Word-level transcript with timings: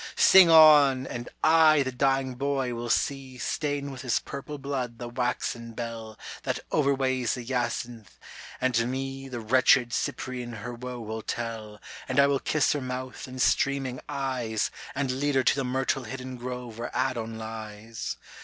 Sing 0.15 0.49
on! 0.49 1.05
and 1.05 1.29
I 1.43 1.83
the 1.83 1.91
dying 1.91 2.33
boy 2.33 2.73
will 2.73 2.89
see 2.89 3.37
Stain 3.37 3.91
with 3.91 4.01
his 4.01 4.17
purple 4.17 4.57
blood 4.57 4.97
the 4.97 5.07
waxen 5.07 5.73
bell 5.73 6.17
That 6.41 6.57
overweighs 6.71 7.35
the 7.35 7.43
jacinth, 7.45 8.17
and 8.59 8.73
to 8.73 8.87
me 8.87 9.27
The 9.29 9.39
wretched 9.39 9.93
Cyprian 9.93 10.53
her 10.53 10.73
woe 10.73 10.99
will 10.99 11.21
tell, 11.21 11.79
And 12.09 12.19
I 12.19 12.25
will 12.25 12.39
kiss 12.39 12.73
her 12.73 12.81
mouth 12.81 13.27
and 13.27 13.39
streaming 13.39 13.99
eyes, 14.09 14.71
And 14.95 15.11
lead 15.19 15.35
her 15.35 15.43
to 15.43 15.55
the 15.55 15.63
myrtle 15.63 16.05
hidden 16.05 16.35
grove 16.35 16.79
where 16.79 16.89
Adon 16.97 17.37
lies! 17.37 18.17